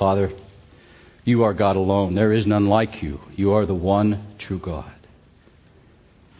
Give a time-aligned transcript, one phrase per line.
[0.00, 0.32] Father,
[1.24, 2.14] you are God alone.
[2.14, 3.20] There is none like you.
[3.36, 4.94] You are the one true God.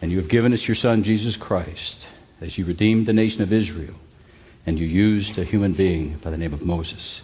[0.01, 2.07] And you have given us your Son, Jesus Christ,
[2.41, 3.93] as you redeemed the nation of Israel,
[4.65, 7.21] and you used a human being by the name of Moses.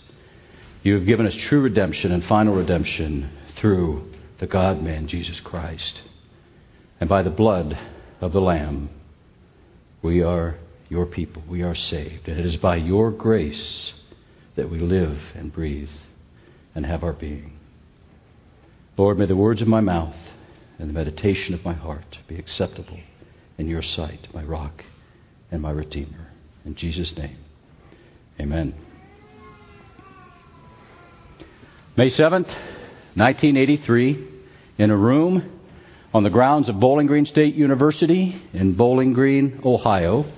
[0.83, 6.01] You have given us true redemption and final redemption through the God man, Jesus Christ.
[6.99, 7.79] And by the blood
[8.21, 8.91] of the Lamb,
[10.03, 10.57] we are
[10.87, 11.41] your people.
[11.49, 12.27] We are saved.
[12.27, 13.91] And it is by your grace
[14.55, 15.89] that we live and breathe
[16.77, 17.57] and have our being.
[18.97, 20.15] Lord, may the words of my mouth
[20.77, 22.99] and the meditation of my heart be acceptable
[23.57, 24.85] in your sight, my rock
[25.49, 26.27] and my redeemer.
[26.65, 27.37] In Jesus' name,
[28.39, 28.75] amen.
[31.95, 32.45] May 7th,
[33.15, 34.27] 1983,
[34.77, 35.59] in a room
[36.13, 40.31] on the grounds of Bowling Green State University in Bowling Green, Ohio,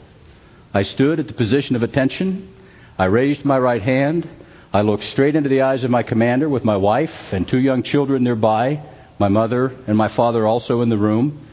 [0.74, 2.56] I stood at the position of attention.
[2.98, 4.26] I raised my right hand.
[4.72, 7.82] I looked straight into the eyes of my commander with my wife and two young
[7.82, 8.84] children nearby,
[9.18, 11.48] my mother and my father also in the room,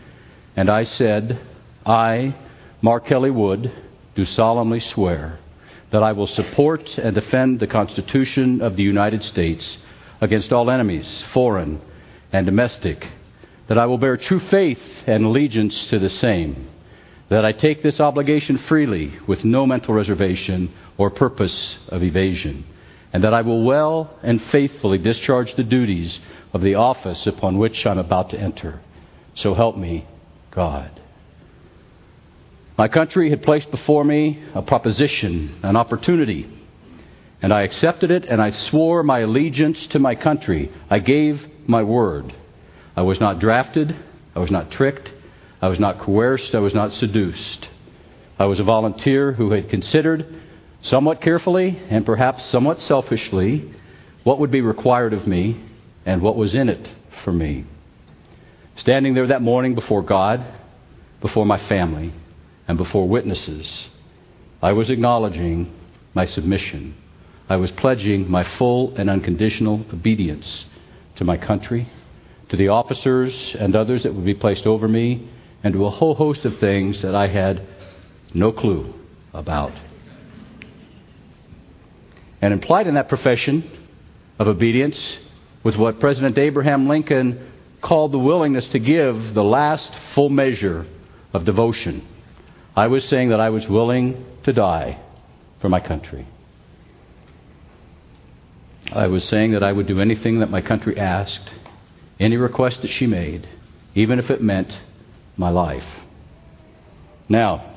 [0.54, 1.40] and I said,
[1.86, 2.34] I,
[2.82, 3.72] Mark Kelly Wood,
[4.14, 5.38] do solemnly swear
[5.92, 9.78] that I will support and defend the Constitution of the United States
[10.20, 11.80] against all enemies, foreign
[12.34, 13.08] and domestic,
[13.68, 16.68] that I will bear true faith and allegiance to the same
[17.30, 22.64] that I take this obligation freely with no mental reservation or purpose of evasion,
[23.16, 26.18] and that I will well and faithfully discharge the duties
[26.52, 28.82] of the office upon which I'm about to enter.
[29.34, 30.06] So help me,
[30.50, 31.00] God.
[32.76, 36.46] My country had placed before me a proposition, an opportunity,
[37.40, 40.70] and I accepted it and I swore my allegiance to my country.
[40.90, 42.36] I gave my word.
[42.94, 43.96] I was not drafted,
[44.34, 45.10] I was not tricked,
[45.62, 46.54] I was not coerced.
[46.54, 47.66] I was not seduced.
[48.38, 50.42] I was a volunteer who had considered,
[50.88, 53.70] somewhat carefully and perhaps somewhat selfishly,
[54.24, 55.64] what would be required of me
[56.04, 56.88] and what was in it
[57.24, 57.64] for me.
[58.76, 60.44] Standing there that morning before God,
[61.20, 62.12] before my family,
[62.68, 63.88] and before witnesses,
[64.62, 65.72] I was acknowledging
[66.14, 66.96] my submission.
[67.48, 70.64] I was pledging my full and unconditional obedience
[71.16, 71.88] to my country,
[72.48, 75.28] to the officers and others that would be placed over me,
[75.64, 77.62] and to a whole host of things that I had
[78.34, 78.94] no clue
[79.32, 79.72] about.
[82.46, 83.68] And implied in that profession
[84.38, 85.18] of obedience
[85.64, 87.50] was what President Abraham Lincoln
[87.82, 90.86] called the willingness to give the last full measure
[91.32, 92.06] of devotion.
[92.76, 95.00] I was saying that I was willing to die
[95.60, 96.24] for my country.
[98.92, 101.50] I was saying that I would do anything that my country asked,
[102.20, 103.48] any request that she made,
[103.96, 104.80] even if it meant
[105.36, 105.88] my life.
[107.28, 107.74] Now,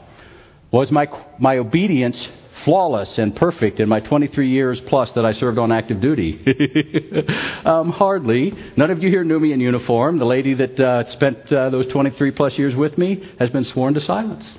[0.69, 1.07] was my,
[1.39, 2.27] my obedience
[2.63, 6.39] flawless and perfect in my 23 years plus that I served on active duty?
[7.65, 8.53] um, hardly.
[8.75, 10.19] None of you here knew me in uniform.
[10.19, 13.93] The lady that uh, spent uh, those 23 plus years with me has been sworn
[13.95, 14.57] to silence.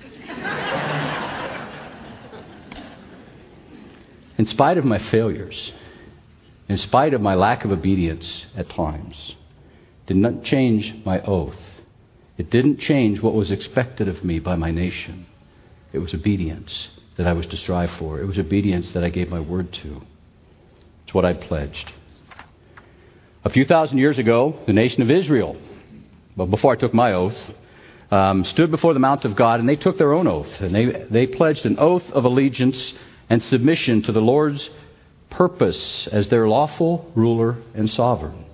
[4.38, 5.72] in spite of my failures,
[6.68, 9.34] in spite of my lack of obedience at times,
[10.06, 11.56] did not change my oath
[12.40, 15.26] it didn't change what was expected of me by my nation.
[15.92, 16.88] It was obedience
[17.20, 18.18] that I was to strive for.
[18.18, 20.00] It was obedience that I gave my word to.
[21.04, 21.92] It's what I pledged.
[23.44, 25.54] A few thousand years ago, the nation of Israel,
[26.34, 27.36] well, before I took my oath,
[28.10, 30.48] um, stood before the Mount of God and they took their own oath.
[30.60, 32.94] And they, they pledged an oath of allegiance
[33.28, 34.70] and submission to the Lord's
[35.28, 38.46] purpose as their lawful ruler and sovereign.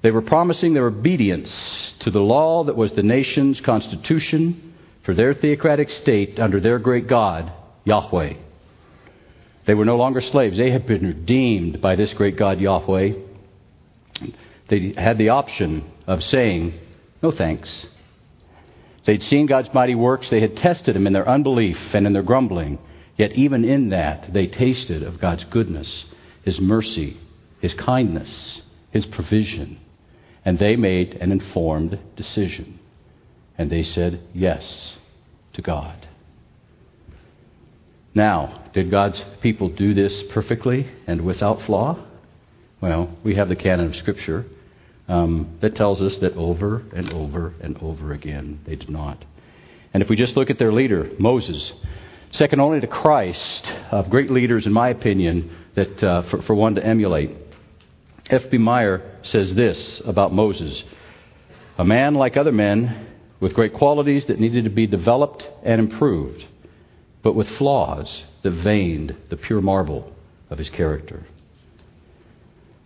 [0.00, 4.72] They were promising their obedience to the law that was the nation's constitution
[5.06, 7.52] for their theocratic state under their great God,
[7.84, 8.34] Yahweh.
[9.64, 10.58] They were no longer slaves.
[10.58, 13.12] They had been redeemed by this great God, Yahweh.
[14.66, 16.74] They had the option of saying,
[17.22, 17.86] No thanks.
[19.04, 20.28] They'd seen God's mighty works.
[20.28, 22.80] They had tested Him in their unbelief and in their grumbling.
[23.16, 26.04] Yet, even in that, they tasted of God's goodness,
[26.42, 27.16] His mercy,
[27.60, 28.60] His kindness,
[28.90, 29.78] His provision.
[30.44, 32.80] And they made an informed decision.
[33.58, 34.94] And they said yes
[35.54, 36.06] to God.
[38.14, 42.02] Now, did God's people do this perfectly and without flaw?
[42.80, 44.46] Well, we have the canon of Scripture
[45.08, 49.24] um, that tells us that over and over and over again they did not.
[49.92, 51.72] And if we just look at their leader, Moses,
[52.30, 56.74] second only to Christ, of great leaders, in my opinion, that uh, for, for one
[56.74, 57.30] to emulate.
[58.28, 58.58] F.B.
[58.58, 60.82] Meyer says this about Moses
[61.78, 63.05] a man like other men
[63.40, 66.44] with great qualities that needed to be developed and improved,
[67.22, 70.12] but with flaws that veined the pure marble
[70.50, 71.26] of his character.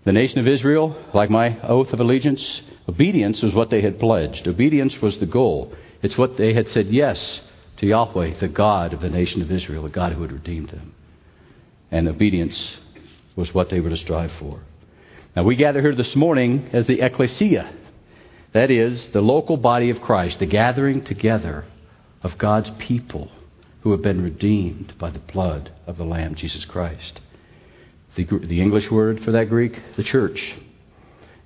[0.04, 4.48] The nation of Israel, like my oath of allegiance, obedience was what they had pledged.
[4.48, 5.72] Obedience was the goal.
[6.02, 7.42] It's what they had said yes
[7.76, 10.94] to Yahweh, the God of the nation of Israel, the God who had redeemed them.
[11.90, 12.76] And obedience
[13.36, 14.60] was what they were to strive for.
[15.36, 17.72] Now, we gather here this morning as the ecclesia.
[18.52, 21.64] That is, the local body of Christ, the gathering together
[22.22, 23.30] of God's people
[23.82, 27.20] who have been redeemed by the blood of the Lamb, Jesus Christ.
[28.16, 30.54] The, the English word for that Greek, the church.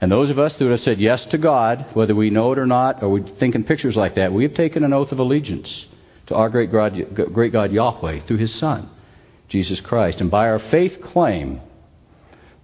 [0.01, 2.67] And those of us who have said yes to God, whether we know it or
[2.67, 5.87] not, or we think in pictures like that, we have taken an oath of allegiance
[6.27, 8.91] to our great God, great God Yahweh through His Son,
[9.49, 10.21] Jesus Christ.
[10.21, 11.61] And by our faith claim,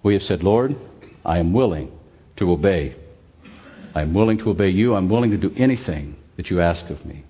[0.03, 0.75] we have said, Lord,
[1.23, 1.91] I am willing
[2.37, 2.95] to obey.
[3.93, 4.95] I am willing to obey you.
[4.95, 7.25] I'm willing to do anything that you ask of me.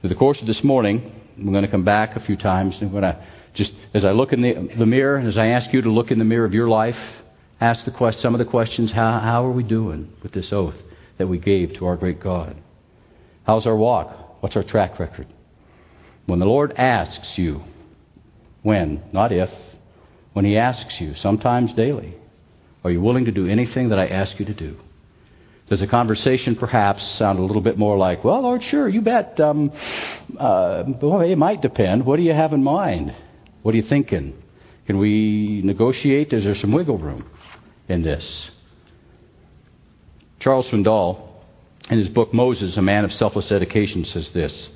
[0.00, 2.92] Through the course of this morning, I'm going to come back a few times and
[2.92, 3.24] we're going to
[3.54, 6.18] just, as I look in the, the mirror, as I ask you to look in
[6.18, 6.98] the mirror of your life,
[7.60, 10.76] ask the quest, some of the questions how, how are we doing with this oath
[11.18, 12.56] that we gave to our great God?
[13.44, 14.42] How's our walk?
[14.42, 15.26] What's our track record?
[16.26, 17.64] When the Lord asks you,
[18.62, 19.50] when, not if,
[20.32, 22.14] when He asks you, sometimes daily,
[22.84, 24.76] are you willing to do anything that I ask you to do?
[25.70, 29.38] Does the conversation perhaps sound a little bit more like, well, Lord, sure, you bet.
[29.38, 29.70] Um,
[30.36, 32.04] uh, it might depend.
[32.04, 33.14] What do you have in mind?
[33.62, 34.34] What are you thinking?
[34.86, 36.32] Can we negotiate?
[36.32, 37.24] Is there some wiggle room
[37.88, 38.50] in this?
[40.40, 41.28] Charles Swindoll,
[41.88, 44.70] in his book Moses, A Man of Selfless Dedication, says this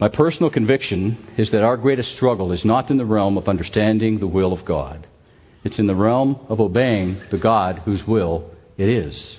[0.00, 4.18] My personal conviction is that our greatest struggle is not in the realm of understanding
[4.18, 5.06] the will of God,
[5.62, 9.38] it's in the realm of obeying the God whose will it is.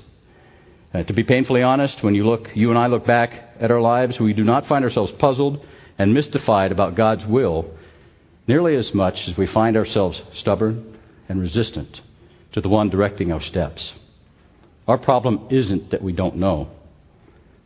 [0.94, 3.82] Uh, to be painfully honest, when you look, you and I look back at our
[3.82, 5.66] lives, we do not find ourselves puzzled
[5.98, 7.72] and mystified about God's will
[8.48, 11.00] nearly as much as we find ourselves stubborn
[11.30, 12.02] and resistant
[12.52, 13.92] to the one directing our steps.
[14.88, 16.70] Our problem isn't that we don't know.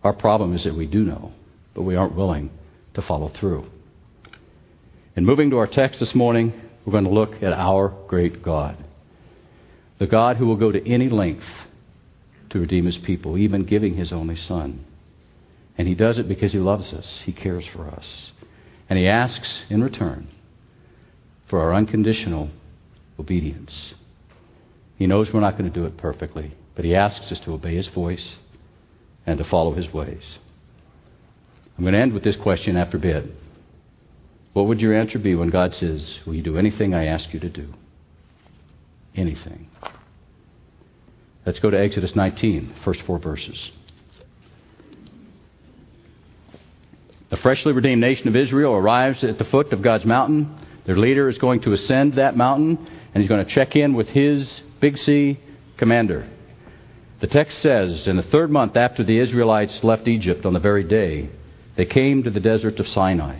[0.03, 1.33] Our problem is that we do know,
[1.73, 2.51] but we aren't willing
[2.93, 3.69] to follow through.
[5.15, 6.53] In moving to our text this morning,
[6.85, 8.77] we're going to look at our great God.
[9.99, 11.43] The God who will go to any length
[12.49, 14.85] to redeem his people, even giving his only son.
[15.77, 18.31] And he does it because he loves us, he cares for us.
[18.89, 20.29] And he asks in return
[21.47, 22.49] for our unconditional
[23.19, 23.93] obedience.
[24.97, 27.75] He knows we're not going to do it perfectly, but he asks us to obey
[27.75, 28.35] his voice
[29.25, 30.23] and to follow his ways.
[31.77, 33.35] I'm going to end with this question after bed.
[34.53, 37.39] What would your answer be when God says, Will you do anything I ask you
[37.39, 37.73] to do?
[39.15, 39.69] Anything.
[41.47, 43.71] Let's go to Exodus 19, first four verses.
[47.29, 50.57] The freshly redeemed nation of Israel arrives at the foot of God's mountain.
[50.83, 52.77] Their leader is going to ascend that mountain,
[53.13, 55.39] and he's going to check in with his Big C
[55.77, 56.27] commander.
[57.21, 60.83] The text says, In the third month after the Israelites left Egypt on the very
[60.83, 61.29] day,
[61.77, 63.39] they came to the desert of Sinai.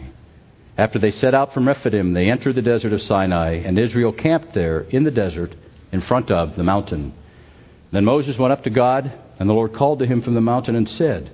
[0.77, 4.53] After they set out from Rephidim, they entered the desert of Sinai, and Israel camped
[4.53, 5.53] there in the desert
[5.91, 7.13] in front of the mountain.
[7.91, 10.75] Then Moses went up to God, and the Lord called to him from the mountain
[10.75, 11.31] and said,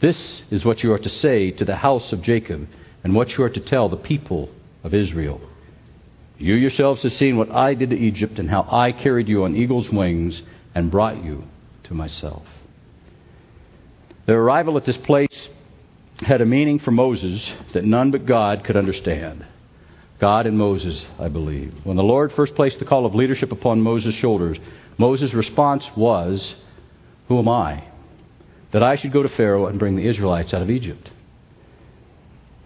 [0.00, 2.68] This is what you are to say to the house of Jacob,
[3.02, 4.50] and what you are to tell the people
[4.84, 5.40] of Israel.
[6.38, 9.56] You yourselves have seen what I did to Egypt, and how I carried you on
[9.56, 10.40] eagle's wings
[10.74, 11.44] and brought you
[11.84, 12.46] to myself.
[14.26, 15.48] Their arrival at this place
[16.20, 19.44] had a meaning for Moses that none but God could understand.
[20.20, 21.74] God and Moses, I believe.
[21.84, 24.58] When the Lord first placed the call of leadership upon Moses' shoulders,
[24.98, 26.54] Moses' response was,
[27.28, 27.84] Who am I?
[28.72, 31.08] That I should go to Pharaoh and bring the Israelites out of Egypt.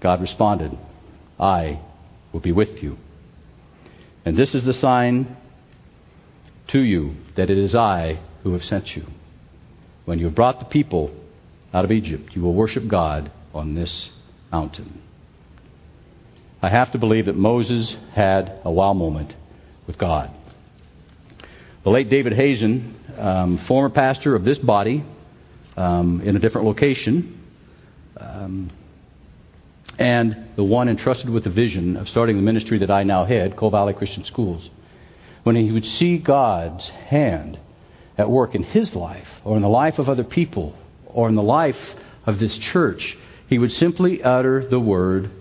[0.01, 0.77] God responded,
[1.39, 1.81] I
[2.33, 2.97] will be with you.
[4.25, 5.37] And this is the sign
[6.69, 9.07] to you that it is I who have sent you.
[10.05, 11.15] When you have brought the people
[11.73, 14.11] out of Egypt, you will worship God on this
[14.51, 15.03] mountain.
[16.61, 19.35] I have to believe that Moses had a wow moment
[19.87, 20.31] with God.
[21.85, 25.05] The late David Hazen, um, former pastor of this body
[25.77, 27.41] um, in a different location,
[28.17, 28.71] um,
[29.99, 33.57] and the one entrusted with the vision of starting the ministry that I now head,
[33.57, 34.71] Cole Valley Christian Schools,
[35.43, 37.59] when he would see God's hand
[38.17, 41.43] at work in his life or in the life of other people or in the
[41.43, 41.97] life
[42.27, 45.33] of this church, he would simply utter the word,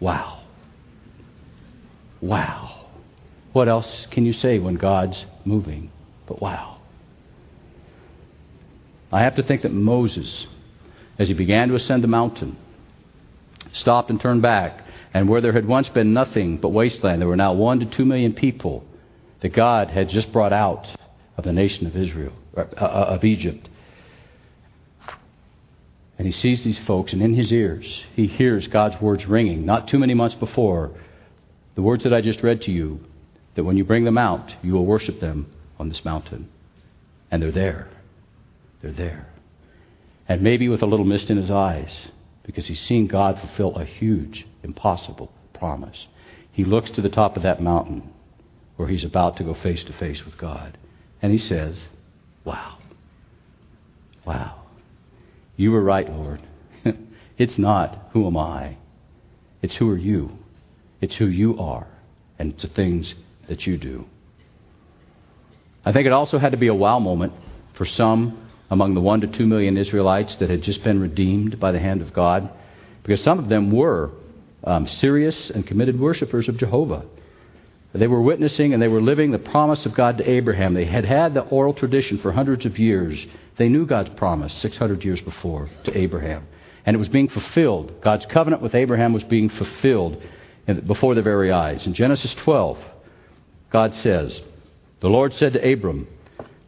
[0.00, 0.40] wow.
[2.22, 2.79] Wow.
[3.52, 5.90] What else can you say when God's moving?
[6.26, 6.78] But wow.
[9.12, 10.46] I have to think that Moses,
[11.18, 12.56] as he began to ascend the mountain,
[13.72, 17.36] stopped and turned back, and where there had once been nothing but wasteland, there were
[17.36, 18.84] now one to two million people
[19.40, 20.86] that God had just brought out
[21.36, 23.68] of the nation of Israel, uh, of Egypt.
[26.18, 29.88] And he sees these folks, and in his ears, he hears God's words ringing, not
[29.88, 30.92] too many months before,
[31.74, 33.00] the words that I just read to you,
[33.54, 35.46] that when you bring them out, you will worship them
[35.78, 36.48] on this mountain.
[37.30, 37.88] And they're there.
[38.82, 39.28] They're there.
[40.28, 41.90] And maybe with a little mist in his eyes,
[42.44, 46.06] because he's seen God fulfill a huge, impossible promise.
[46.52, 48.10] He looks to the top of that mountain
[48.76, 50.78] where he's about to go face to face with God.
[51.20, 51.84] And he says,
[52.44, 52.78] Wow.
[54.24, 54.62] Wow.
[55.56, 56.40] You were right, Lord.
[57.38, 58.78] it's not who am I,
[59.62, 60.38] it's who are you.
[61.00, 61.86] It's who you are,
[62.38, 63.14] and it's the things
[63.50, 64.06] that you do.
[65.84, 67.34] I think it also had to be a wow moment
[67.74, 71.72] for some among the one to two million Israelites that had just been redeemed by
[71.72, 72.48] the hand of God,
[73.02, 74.10] because some of them were
[74.64, 77.04] um, serious and committed worshippers of Jehovah.
[77.92, 80.74] They were witnessing and they were living the promise of God to Abraham.
[80.74, 83.18] They had had the oral tradition for hundreds of years.
[83.56, 86.46] They knew God's promise 600 years before to Abraham.
[86.86, 88.00] And it was being fulfilled.
[88.00, 90.22] God's covenant with Abraham was being fulfilled
[90.86, 91.84] before their very eyes.
[91.84, 92.78] In Genesis 12,
[93.70, 94.40] God says,
[95.00, 96.08] The Lord said to Abram,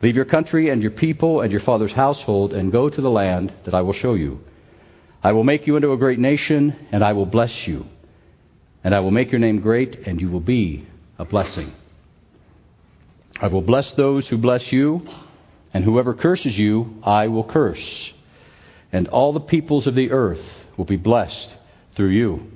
[0.03, 3.53] Leave your country and your people and your father's household and go to the land
[3.65, 4.41] that I will show you.
[5.23, 7.87] I will make you into a great nation, and I will bless you.
[8.83, 11.73] And I will make your name great, and you will be a blessing.
[13.41, 15.07] I will bless those who bless you,
[15.73, 18.13] and whoever curses you, I will curse.
[18.91, 20.45] And all the peoples of the earth
[20.77, 21.55] will be blessed
[21.95, 22.51] through you.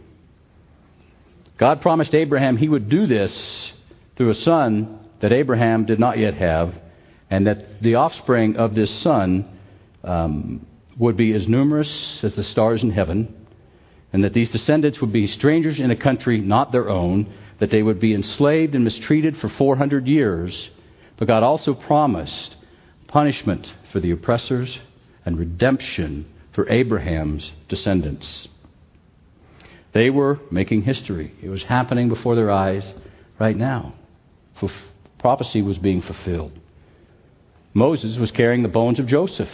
[1.58, 3.72] God promised Abraham he would do this
[4.16, 6.74] through a son that Abraham did not yet have,
[7.30, 9.58] and that the offspring of this son
[10.04, 10.66] um,
[10.98, 13.46] would be as numerous as the stars in heaven,
[14.12, 17.82] and that these descendants would be strangers in a country not their own, that they
[17.82, 20.70] would be enslaved and mistreated for 400 years.
[21.16, 22.56] But God also promised
[23.08, 24.78] punishment for the oppressors
[25.24, 28.48] and redemption for Abraham's descendants.
[29.92, 31.34] They were making history.
[31.42, 32.92] It was happening before their eyes
[33.38, 33.94] right now.
[35.18, 36.52] Prophecy was being fulfilled.
[37.74, 39.50] Moses was carrying the bones of Joseph.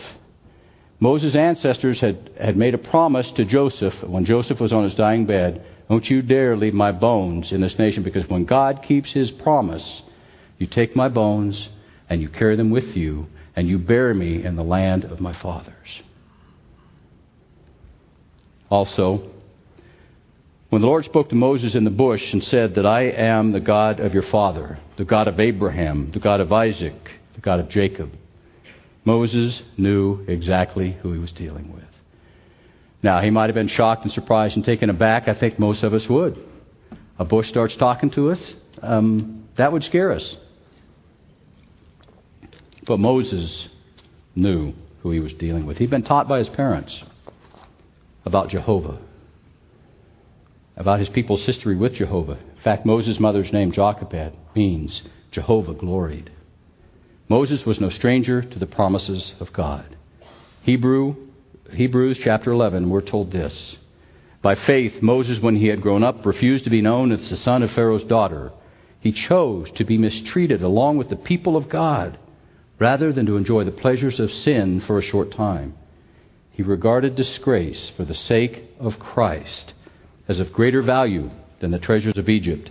[1.00, 5.26] Moses' ancestors had, had made a promise to Joseph when Joseph was on his dying
[5.26, 9.30] bed Don't you dare leave my bones in this nation, because when God keeps his
[9.30, 10.02] promise,
[10.58, 11.68] you take my bones
[12.08, 15.34] and you carry them with you, and you bury me in the land of my
[15.34, 16.02] fathers.
[18.70, 19.30] Also,
[20.72, 23.60] when the Lord spoke to Moses in the bush and said that I am the
[23.60, 27.68] God of your father, the God of Abraham, the God of Isaac, the God of
[27.68, 28.10] Jacob,
[29.04, 31.84] Moses knew exactly who he was dealing with.
[33.02, 35.28] Now, he might have been shocked and surprised and taken aback.
[35.28, 36.42] I think most of us would.
[37.18, 40.36] A bush starts talking to us, um, that would scare us.
[42.86, 43.68] But Moses
[44.34, 45.76] knew who he was dealing with.
[45.76, 46.98] He'd been taught by his parents
[48.24, 48.98] about Jehovah
[50.76, 52.38] about his people's history with Jehovah.
[52.38, 56.30] In fact, Moses' mother's name, Jochebed, means Jehovah gloried.
[57.28, 59.96] Moses was no stranger to the promises of God.
[60.62, 61.16] Hebrew,
[61.72, 63.76] Hebrews chapter 11, we're told this.
[64.42, 67.62] By faith, Moses, when he had grown up, refused to be known as the son
[67.62, 68.52] of Pharaoh's daughter.
[69.00, 72.18] He chose to be mistreated along with the people of God
[72.78, 75.74] rather than to enjoy the pleasures of sin for a short time.
[76.50, 79.74] He regarded disgrace for the sake of Christ
[80.28, 82.70] as of greater value than the treasures of Egypt.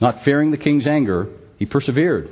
[0.00, 2.30] Not fearing the king's anger, he persevered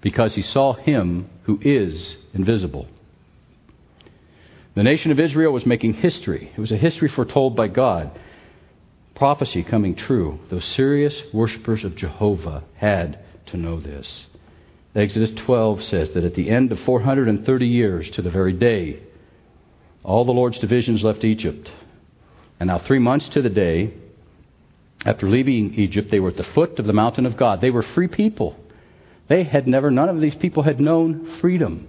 [0.00, 2.86] because he saw him who is invisible.
[4.74, 6.52] The nation of Israel was making history.
[6.56, 8.16] It was a history foretold by God.
[9.16, 10.38] Prophecy coming true.
[10.50, 14.26] Those serious worshippers of Jehovah had to know this.
[14.94, 19.00] Exodus 12 says that at the end of 430 years, to the very day,
[20.04, 21.70] all the Lord's divisions left Egypt
[22.60, 23.94] and now, three months to the day
[25.04, 27.60] after leaving Egypt, they were at the foot of the mountain of God.
[27.60, 28.56] They were free people.
[29.28, 31.88] They had never, none of these people had known freedom.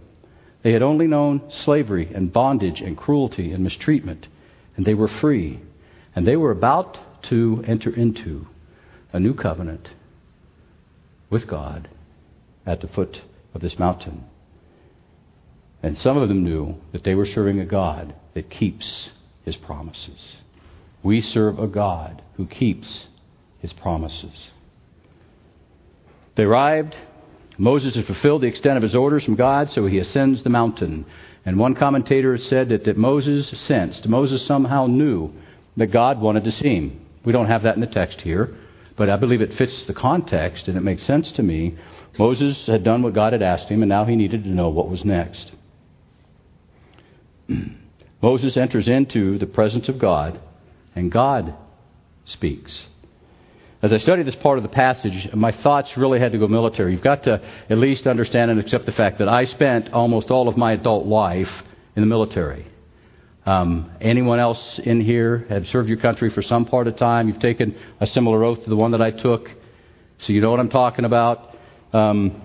[0.61, 4.27] They had only known slavery and bondage and cruelty and mistreatment.
[4.75, 5.59] And they were free.
[6.15, 6.97] And they were about
[7.29, 8.45] to enter into
[9.11, 9.89] a new covenant
[11.29, 11.89] with God
[12.65, 13.21] at the foot
[13.55, 14.25] of this mountain.
[15.81, 19.09] And some of them knew that they were serving a God that keeps
[19.45, 20.35] his promises.
[21.03, 23.05] We serve a God who keeps
[23.59, 24.49] his promises.
[26.35, 26.95] They arrived.
[27.57, 31.05] Moses had fulfilled the extent of his orders from God, so he ascends the mountain.
[31.45, 35.33] And one commentator said that, that Moses sensed, Moses somehow knew
[35.77, 37.05] that God wanted to see him.
[37.25, 38.55] We don't have that in the text here,
[38.95, 41.77] but I believe it fits the context and it makes sense to me.
[42.17, 44.89] Moses had done what God had asked him, and now he needed to know what
[44.89, 45.51] was next.
[48.21, 50.39] Moses enters into the presence of God,
[50.95, 51.55] and God
[52.25, 52.87] speaks.
[53.81, 56.91] As I studied this part of the passage, my thoughts really had to go military.
[56.91, 60.49] You've got to at least understand and accept the fact that I spent almost all
[60.49, 61.49] of my adult life
[61.95, 62.67] in the military.
[63.45, 67.29] Um, anyone else in here have served your country for some part of time?
[67.29, 69.49] You've taken a similar oath to the one that I took,
[70.19, 71.55] so you know what I'm talking about.
[71.93, 72.41] Um,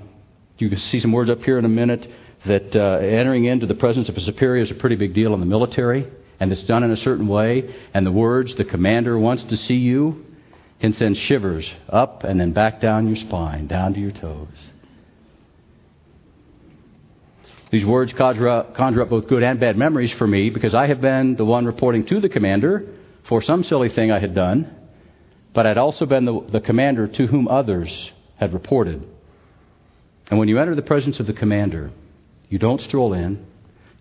[0.59, 2.09] you can see some words up here in a minute
[2.47, 5.41] that uh, entering into the presence of a superior is a pretty big deal in
[5.41, 6.07] the military,
[6.41, 7.75] and it's done in a certain way.
[7.93, 10.25] And the words, the commander wants to see you,
[10.81, 14.49] can send shivers up and then back down your spine, down to your toes.
[17.71, 20.87] These words conjure up, conjure up both good and bad memories for me because I
[20.87, 22.87] have been the one reporting to the commander
[23.29, 24.75] for some silly thing I had done,
[25.53, 29.03] but I'd also been the, the commander to whom others had reported.
[30.31, 31.91] And when you enter the presence of the commander,
[32.49, 33.45] you don't stroll in,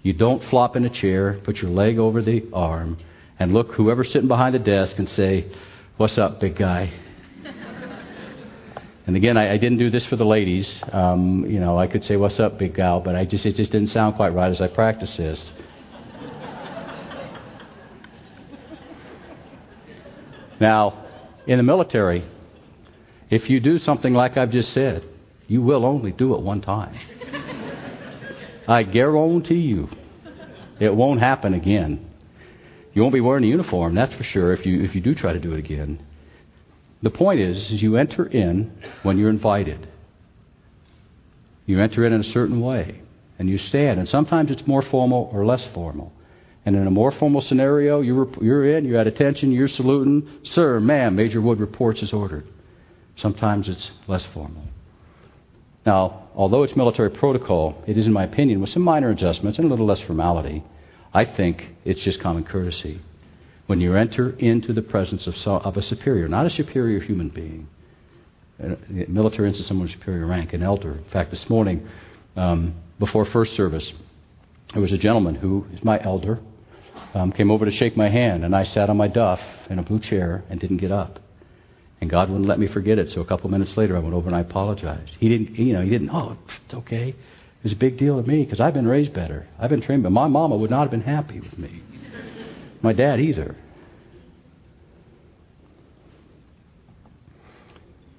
[0.03, 2.98] you don't flop in a chair, put your leg over the arm,
[3.39, 5.50] and look whoever's sitting behind the desk and say,
[5.95, 6.91] What's up, big guy?
[9.07, 10.69] and again, I, I, didn't do this for the ladies.
[10.91, 13.72] Um, you know, I could say, What's up, big gal, but I just, it just
[13.72, 15.39] didn't sound quite right as I practiced this.
[20.60, 21.05] now,
[21.48, 22.25] in the military,
[23.29, 25.05] if you do something like I've just said,
[25.48, 26.93] you will only do it one time.
[28.67, 29.89] I guarantee you
[30.79, 32.10] it won't happen again.
[32.93, 35.34] You won't be wearing a uniform, that's for sure, if you, if you do try
[35.34, 36.05] to do it again.
[37.01, 39.88] The point is, is you enter in when you're invited.
[41.65, 43.01] You enter in in a certain way,
[43.39, 44.00] and you stand.
[44.00, 46.13] And sometimes it's more formal or less formal.
[46.65, 50.29] And in a more formal scenario, you're, you're in, you're at attention, you're saluting.
[50.43, 52.48] Sir, ma'am, Major Wood reports as ordered.
[53.17, 54.63] Sometimes it's less formal.
[55.86, 59.67] Now, although it's military protocol, it is, in my opinion, with some minor adjustments and
[59.67, 60.63] a little less formality,
[61.13, 63.02] I think it's just common courtesy.
[63.67, 67.67] When you enter into the presence of, of a superior, not a superior human being,
[68.60, 70.93] a military instance, someone of superior rank, an elder.
[70.93, 71.88] In fact, this morning,
[72.36, 73.91] um, before first service,
[74.72, 76.39] there was a gentleman who is my elder,
[77.13, 79.84] um, came over to shake my hand, and I sat on my duff in a
[79.84, 81.19] blue chair and didn't get up.
[82.04, 83.12] And God wouldn't let me forget it.
[83.12, 85.13] So a couple minutes later, I went over and I apologized.
[85.22, 86.10] He didn't, you know, he didn't.
[86.10, 86.36] Oh,
[86.66, 87.08] it's okay.
[87.08, 89.48] It was a big deal to me because I've been raised better.
[89.58, 91.82] I've been trained, but my mama would not have been happy with me.
[92.82, 93.56] My dad either.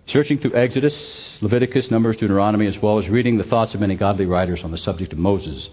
[0.06, 4.24] Searching through Exodus, Leviticus, Numbers, Deuteronomy, as well as reading the thoughts of many godly
[4.24, 5.68] writers on the subject of Moses,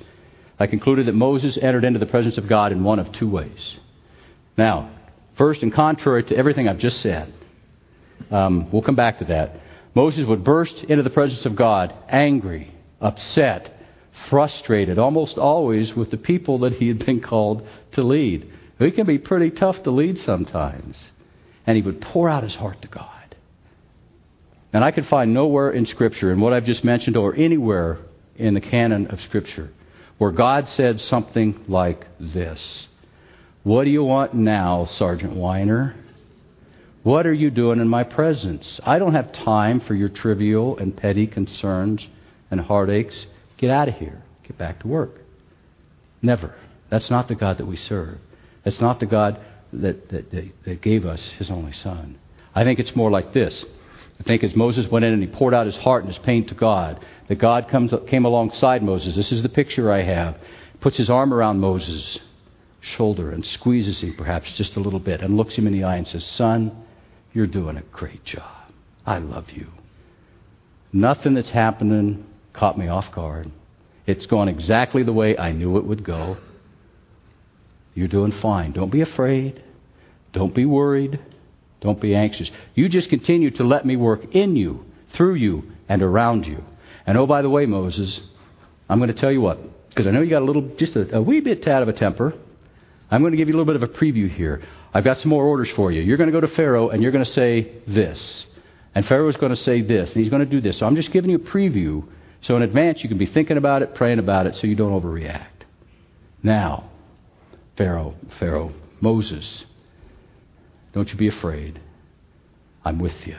[0.60, 3.78] I concluded that Moses entered into the presence of God in one of two ways.
[4.58, 4.90] Now,
[5.38, 7.32] first, and contrary to everything I've just said,
[8.30, 9.56] um, we'll come back to that.
[9.94, 13.74] Moses would burst into the presence of God angry, upset,
[14.30, 18.52] frustrated, almost always with the people that he had been called to lead.
[18.80, 20.98] He can be pretty tough to lead sometimes.
[21.68, 23.08] And he would pour out his heart to God.
[24.74, 28.00] And I could find nowhere in Scripture, in what I've just mentioned, or anywhere
[28.38, 29.70] in the canon of Scripture,
[30.18, 32.88] where God said something like this
[33.64, 35.96] What do you want now, Sergeant Weiner?
[37.04, 38.80] What are you doing in my presence?
[38.84, 42.06] I don't have time for your trivial and petty concerns
[42.52, 43.26] and heartaches.
[43.58, 44.22] Get out of here.
[44.44, 45.22] Get back to work.
[46.22, 46.54] Never.
[46.90, 48.20] That's not the God that we serve.
[48.64, 49.40] That's not the God
[49.74, 50.32] that, that,
[50.66, 52.20] that, gave us his only son.
[52.54, 53.66] I think it's more like this.
[54.20, 56.46] I think as Moses went in and he poured out his heart and his pain
[56.48, 59.16] to God, that God comes, came alongside Moses.
[59.16, 60.38] This is the picture I have.
[60.82, 62.20] Puts his arm around Moses'
[62.82, 65.96] shoulder and squeezes him perhaps just a little bit and looks him in the eye
[65.96, 66.86] and says, Son,
[67.34, 68.72] you're doing a great job.
[69.06, 69.68] I love you.
[70.94, 73.52] Nothing that's happening caught me off guard.
[74.06, 76.38] It's gone exactly the way I knew it would go.
[77.94, 78.72] You're doing fine.
[78.72, 79.64] Don't be afraid.
[80.34, 81.20] Don't be worried.
[81.82, 82.50] Don't be anxious.
[82.76, 86.64] You just continue to let me work in you, through you, and around you.
[87.06, 88.22] And oh, by the way, Moses,
[88.90, 91.18] I'm going to tell you what, because I know you got a little, just a,
[91.18, 92.34] a wee bit tad of a temper.
[93.10, 94.62] I'm going to give you a little bit of a preview here.
[94.94, 96.02] I've got some more orders for you.
[96.02, 98.46] You're going to go to Pharaoh and you're going to say this.
[98.94, 100.14] And Pharaoh is going to say this.
[100.14, 100.78] And he's going to do this.
[100.78, 102.06] So I'm just giving you a preview.
[102.42, 105.00] So in advance, you can be thinking about it, praying about it, so you don't
[105.00, 105.46] overreact.
[106.44, 106.90] Now,
[107.78, 109.66] Pharaoh, Pharaoh, Moses,
[110.94, 111.80] don't you be afraid.
[112.84, 113.38] I'm with you.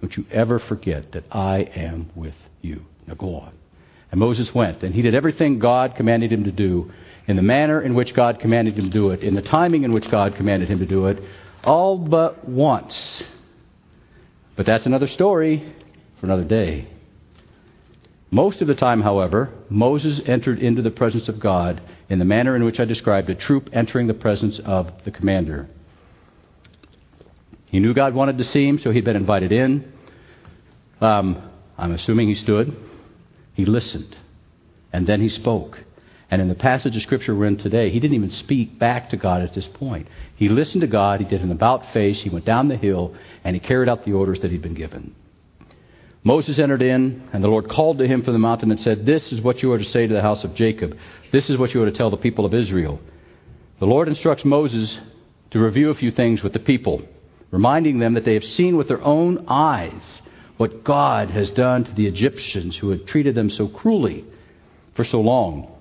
[0.00, 2.86] Don't you ever forget that I am with you.
[3.06, 3.52] Now go on.
[4.10, 6.92] And Moses went, and he did everything God commanded him to do
[7.26, 9.92] in the manner in which God commanded him to do it, in the timing in
[9.92, 11.22] which God commanded him to do it,
[11.62, 13.22] all but once.
[14.56, 15.74] But that's another story
[16.20, 16.88] for another day.
[18.30, 22.56] Most of the time, however, Moses entered into the presence of God in the manner
[22.56, 25.68] in which I described a troop entering the presence of the commander.
[27.66, 29.92] He knew God wanted to see him, so he'd been invited in.
[31.00, 32.76] Um, I'm assuming he stood.
[33.54, 34.16] He listened.
[34.92, 35.80] And then he spoke.
[36.30, 39.16] And in the passage of Scripture we're in today, he didn't even speak back to
[39.16, 40.08] God at this point.
[40.36, 43.54] He listened to God, he did an about face, he went down the hill, and
[43.54, 45.14] he carried out the orders that he'd been given.
[46.26, 49.30] Moses entered in, and the Lord called to him from the mountain and said, This
[49.30, 50.96] is what you are to say to the house of Jacob.
[51.30, 52.98] This is what you are to tell the people of Israel.
[53.78, 54.98] The Lord instructs Moses
[55.50, 57.02] to review a few things with the people,
[57.50, 60.22] reminding them that they have seen with their own eyes
[60.56, 64.24] what God has done to the Egyptians who had treated them so cruelly
[64.94, 65.73] for so long.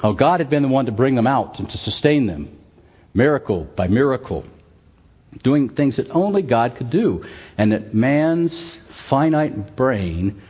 [0.00, 2.56] How God had been the one to bring them out and to sustain them,
[3.12, 4.46] miracle by miracle,
[5.42, 7.22] doing things that only God could do,
[7.58, 8.78] and that man's
[9.10, 10.40] finite brain,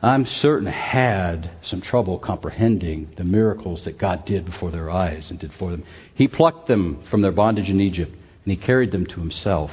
[0.00, 5.38] I'm certain, had some trouble comprehending the miracles that God did before their eyes and
[5.38, 5.82] did for them.
[6.14, 9.72] He plucked them from their bondage in Egypt, and He carried them to Himself.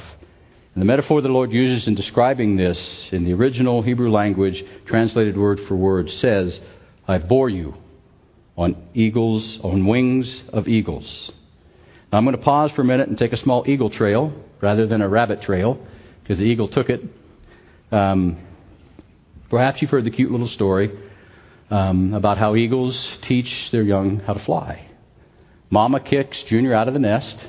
[0.74, 5.36] And the metaphor the Lord uses in describing this in the original Hebrew language, translated
[5.36, 6.58] word for word, says,
[7.06, 7.76] I bore you
[8.60, 11.32] on eagles, on wings of eagles.
[12.12, 14.86] Now I'm going to pause for a minute and take a small eagle trail rather
[14.86, 15.80] than a rabbit trail
[16.22, 17.00] because the eagle took it.
[17.90, 18.36] Um,
[19.48, 20.90] perhaps you've heard the cute little story
[21.70, 24.90] um, about how eagles teach their young how to fly.
[25.70, 27.42] Mama kicks Junior out of the nest,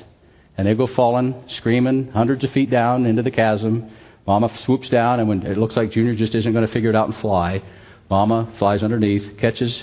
[0.56, 3.90] and they go falling, screaming, hundreds of feet down into the chasm.
[4.26, 6.96] Mama swoops down, and when it looks like Junior just isn't going to figure it
[6.96, 7.62] out and fly,
[8.08, 9.82] Mama flies underneath, catches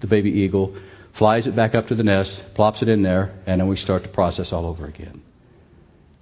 [0.00, 0.76] the baby eagle,
[1.16, 4.02] flies it back up to the nest, plops it in there, and then we start
[4.02, 5.22] the process all over again.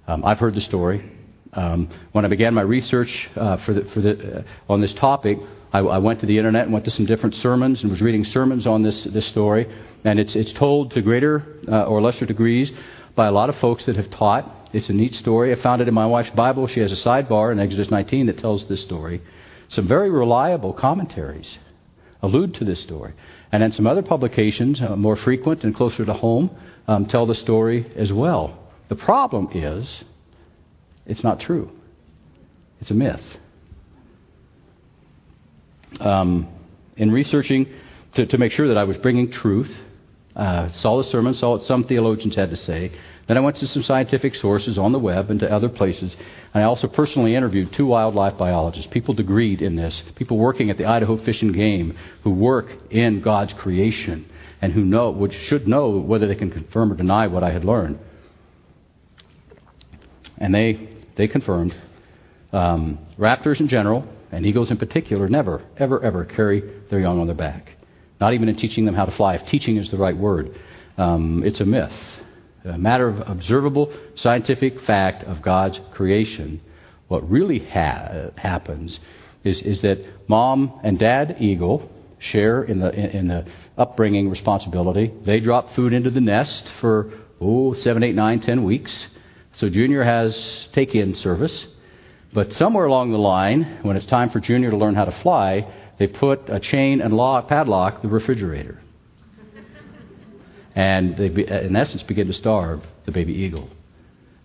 [0.07, 1.03] Um, I've heard the story.
[1.53, 5.37] Um, when I began my research uh, for the, for the, uh, on this topic,
[5.71, 8.23] I, I, went to the internet and went to some different sermons and was reading
[8.23, 9.67] sermons on this, this story.
[10.03, 12.71] And it's, it's told to greater uh, or lesser degrees
[13.15, 14.69] by a lot of folks that have taught.
[14.73, 15.51] It's a neat story.
[15.51, 16.67] I found it in my wife's Bible.
[16.67, 19.21] She has a sidebar in Exodus 19 that tells this story.
[19.69, 21.57] Some very reliable commentaries
[22.21, 23.13] allude to this story.
[23.51, 26.51] And then some other publications, uh, more frequent and closer to home,
[26.87, 28.57] um, tell the story as well.
[28.89, 30.03] The problem is,
[31.05, 31.71] it's not true.
[32.81, 33.21] It's a myth.
[35.99, 36.47] Um,
[36.95, 37.67] in researching
[38.15, 39.71] to, to, make sure that I was bringing truth,
[40.35, 42.91] uh, saw the sermon, saw what some theologians had to say.
[43.27, 46.15] Then I went to some scientific sources on the web and to other places.
[46.53, 50.77] And I also personally interviewed two wildlife biologists, people degreed in this, people working at
[50.77, 54.29] the Idaho Fish and Game who work in God's creation
[54.61, 57.65] and who know, which should know whether they can confirm or deny what I had
[57.65, 57.99] learned.
[60.37, 61.75] And they, they confirmed
[62.53, 67.27] um, raptors in general, and eagles in particular, never, ever, ever carry their young on
[67.27, 67.71] their back.
[68.21, 70.57] Not even in teaching them how to fly, if teaching is the right word.
[70.97, 71.93] Um, it's a myth
[72.63, 76.61] a matter of observable scientific fact of God's creation.
[77.07, 78.99] What really ha- happens
[79.43, 81.89] is, is that mom and dad eagle
[82.19, 83.45] share in the, in, the
[83.77, 85.13] upbringing responsibility.
[85.23, 89.07] They drop food into the nest for, oh, seven, eight, nine, ten weeks.
[89.53, 91.65] So Junior has take in service.
[92.33, 95.71] But somewhere along the line, when it's time for Junior to learn how to fly,
[95.97, 98.81] they put a chain and lock, padlock the refrigerator
[100.77, 103.67] and they, in essence, begin to starve the baby eagle.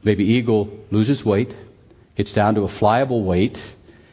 [0.03, 1.55] Baby eagle loses weight,
[2.16, 3.62] gets down to a flyable weight,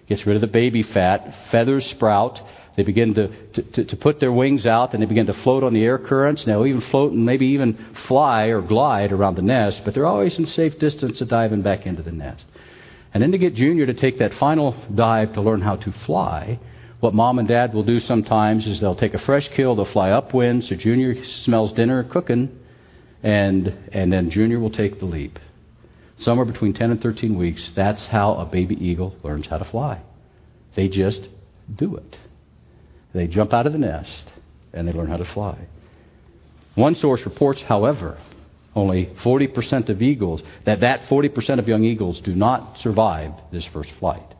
[0.06, 2.38] gets rid of the baby fat, feathers sprout.
[2.76, 5.74] They begin to, to, to put their wings out and they begin to float on
[5.74, 6.44] the air currents.
[6.44, 10.38] They'll even float and maybe even fly or glide around the nest, but they're always
[10.38, 12.44] in safe distance of diving back into the nest.
[13.14, 16.60] And then to get Junior to take that final dive to learn how to fly,
[17.00, 20.12] what mom and dad will do sometimes is they'll take a fresh kill, they'll fly
[20.12, 22.60] upwind, so Junior smells dinner cooking,
[23.24, 25.40] and, and then Junior will take the leap.
[26.20, 30.02] Somewhere between 10 and 13 weeks, that's how a baby eagle learns how to fly.
[30.76, 31.22] They just
[31.74, 32.18] do it.
[33.14, 34.26] They jump out of the nest
[34.74, 35.58] and they learn how to fly.
[36.76, 38.18] One source reports, however,
[38.76, 43.90] only 40% of eagles, that that 40% of young eagles do not survive this first
[44.00, 44.36] flight.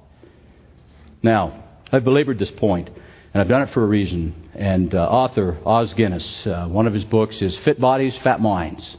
[1.24, 2.88] Now, I've belabored this point,
[3.34, 4.50] and I've done it for a reason.
[4.54, 8.98] And uh, author Os Guinness, uh, one of his books is Fit Bodies, Fat Minds.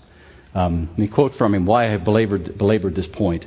[0.54, 3.44] Um, let me quote from him why I have belabored, belabored this point.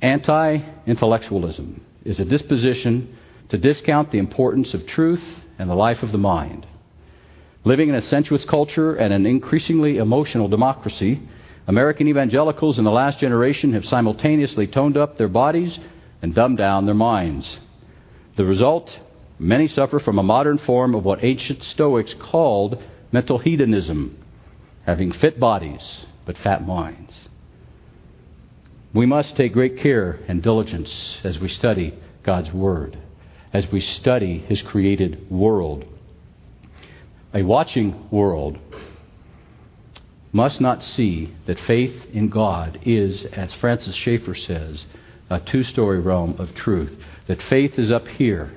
[0.00, 3.16] Anti intellectualism is a disposition
[3.48, 5.24] to discount the importance of truth
[5.58, 6.64] and the life of the mind.
[7.64, 11.20] Living in a sensuous culture and an increasingly emotional democracy,
[11.66, 15.78] American evangelicals in the last generation have simultaneously toned up their bodies
[16.22, 17.58] and dumbed down their minds.
[18.36, 18.98] The result
[19.38, 24.16] many suffer from a modern form of what ancient Stoics called mental hedonism,
[24.86, 27.12] having fit bodies but fat minds.
[28.94, 32.98] We must take great care and diligence as we study God's Word,
[33.52, 35.84] as we study His created world.
[37.34, 38.58] A watching world
[40.32, 44.84] must not see that faith in God is, as Francis Schaeffer says,
[45.32, 46.92] a two story realm of truth.
[47.26, 48.52] That faith is up here.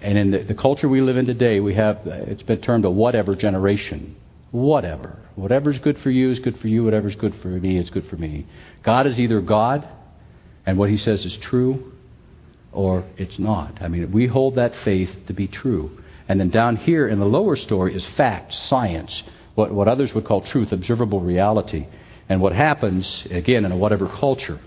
[0.00, 2.90] And in the, the, culture we live in today, we have, it's been termed a
[2.90, 4.16] whatever generation.
[4.50, 5.18] Whatever.
[5.34, 6.84] Whatever's good for you is good for you.
[6.84, 8.46] Whatever's good for me is good for me.
[8.82, 9.86] God is either God,
[10.64, 11.92] and what he says is true,
[12.72, 13.78] or it's not.
[13.80, 16.02] I mean, we hold that faith to be true.
[16.28, 19.22] And then down here in the lower story is fact, science,
[19.54, 21.86] what, what others would call truth, observable reality.
[22.28, 24.60] And what happens, again, in a whatever culture,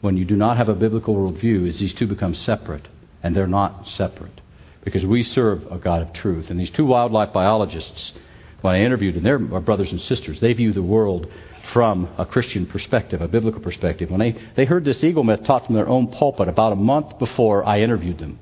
[0.00, 2.88] when you do not have a biblical worldview, is these two become separate.
[3.22, 4.40] And they're not separate.
[4.84, 6.50] Because we serve a God of truth.
[6.50, 8.12] And these two wildlife biologists,
[8.60, 10.40] when I interviewed them, they're brothers and sisters.
[10.40, 11.26] They view the world
[11.72, 14.10] from a Christian perspective, a biblical perspective.
[14.10, 17.18] When they, they heard this eagle myth taught from their own pulpit about a month
[17.18, 18.38] before I interviewed them,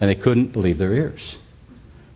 [0.00, 1.20] and they couldn't believe their ears.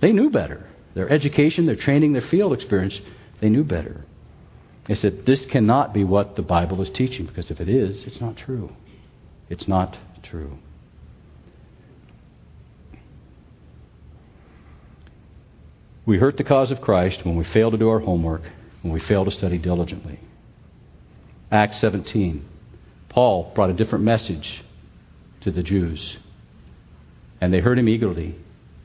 [0.01, 0.67] They knew better.
[0.95, 2.99] Their education, their training, their field experience,
[3.41, 4.05] they knew better.
[4.91, 8.21] They said, This cannot be what the Bible is teaching, because if it is, it's
[8.21, 8.73] not true.
[9.49, 10.59] It's not true.
[16.05, 18.43] We hurt the cause of Christ when we fail to do our homework,
[18.83, 20.19] when we fail to study diligently.
[21.53, 22.45] Acts 17.
[23.09, 24.65] Paul brought a different message
[25.43, 26.17] to the Jews.
[27.41, 28.35] And they heard him eagerly.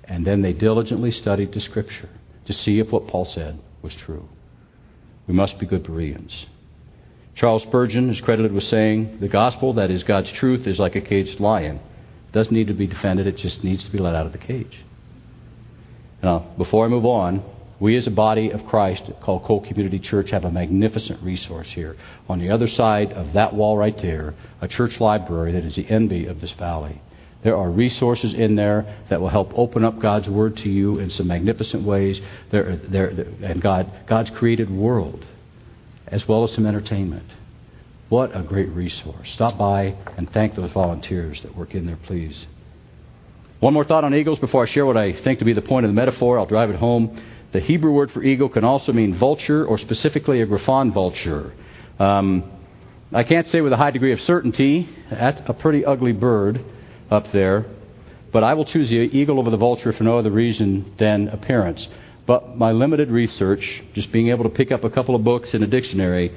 [0.04, 2.10] And then they diligently studied the Scripture
[2.46, 4.30] to see if what Paul said was true.
[5.28, 6.46] We must be good Bereans.
[7.36, 11.02] Charles Spurgeon is credited with saying, The gospel, that is God's truth, is like a
[11.02, 11.78] caged lion.
[12.30, 14.38] It doesn't need to be defended, it just needs to be let out of the
[14.38, 14.84] cage.
[16.24, 17.44] Now, before I move on,
[17.80, 21.98] we as a body of Christ called Cole Community Church have a magnificent resource here.
[22.30, 25.88] On the other side of that wall right there, a church library that is the
[25.90, 27.02] envy of this valley.
[27.46, 31.12] There are resources in there that will help open up God's Word to you in
[31.12, 32.20] some magnificent ways.
[32.50, 33.10] There, there,
[33.44, 35.24] and God, God's created world,
[36.08, 37.30] as well as some entertainment.
[38.10, 39.32] What a great resource.
[39.34, 42.48] Stop by and thank those volunteers that work in there, please.
[43.60, 45.86] One more thought on eagles before I share what I think to be the point
[45.86, 46.40] of the metaphor.
[46.40, 47.24] I'll drive it home.
[47.52, 51.54] The Hebrew word for eagle can also mean vulture or specifically a griffon vulture.
[52.00, 52.52] Um,
[53.14, 54.90] I can't say with a high degree of certainty.
[55.12, 56.72] That's a pretty ugly bird
[57.10, 57.66] up there.
[58.32, 61.88] But I will choose the eagle over the vulture for no other reason than appearance.
[62.26, 65.64] But my limited research, just being able to pick up a couple of books in
[65.64, 66.36] a dictionary,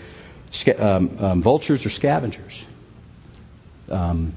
[0.78, 2.52] um, um, vultures are scavengers.
[3.90, 4.34] Um,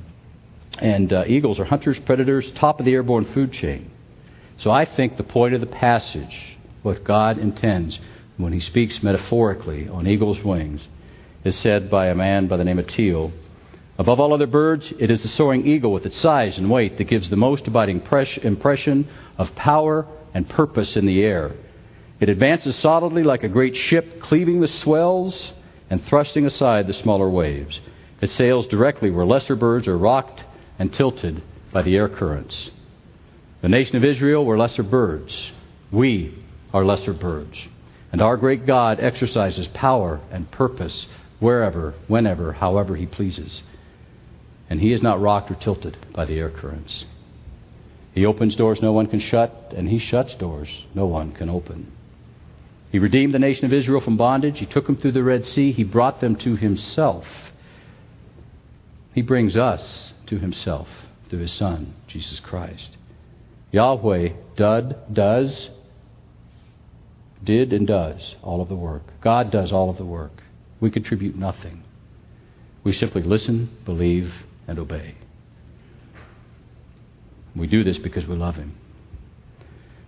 [0.80, 3.92] and uh, eagles are hunters, predators, top of the airborne food chain.
[4.60, 8.00] So I think the point of the passage, what God intends
[8.38, 10.88] when he speaks metaphorically on eagle's wings,
[11.44, 13.32] is said by a man by the name of Thiel.
[14.02, 17.04] Above all other birds, it is the soaring eagle with its size and weight that
[17.04, 18.02] gives the most abiding
[18.42, 21.52] impression of power and purpose in the air.
[22.20, 25.52] It advances solidly like a great ship, cleaving the swells
[25.92, 27.80] and thrusting aside the smaller waves.
[28.22, 30.46] It sails directly where lesser birds are rocked
[30.80, 32.72] and tilted by the air currents.
[33.62, 35.52] The nation of Israel were lesser birds.
[35.92, 37.56] We are lesser birds.
[38.12, 41.06] And our great God exercises power and purpose
[41.40, 43.62] wherever, whenever, however he pleases.
[44.72, 47.04] And he is not rocked or tilted by the air currents.
[48.14, 51.92] He opens doors no one can shut, and he shuts doors no one can open.
[52.90, 54.60] He redeemed the nation of Israel from bondage.
[54.60, 55.74] He took them through the Red Sea.
[55.74, 57.26] He brought them to himself.
[59.14, 60.88] He brings us to himself
[61.30, 62.96] through his Son, Jesus Christ.
[63.74, 65.70] Yahweh dud, does,
[67.44, 69.04] did, and does all of the work.
[69.20, 70.44] God does all of the work.
[70.80, 71.84] We contribute nothing.
[72.86, 74.34] We simply listen, believe,
[74.68, 75.16] and obey.
[77.56, 78.76] We do this because we love Him.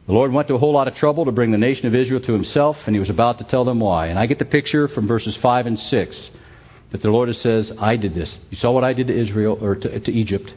[0.08, 2.20] The Lord went to a whole lot of trouble to bring the nation of Israel
[2.22, 4.08] to Himself, and He was about to tell them why.
[4.08, 6.30] And I get the picture from verses 5 and 6
[6.92, 8.38] that the Lord says, I did this.
[8.50, 10.54] You saw what I did to Israel, or to, to Egypt.